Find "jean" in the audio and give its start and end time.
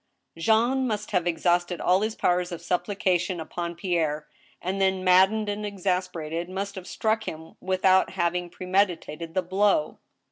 0.35-0.87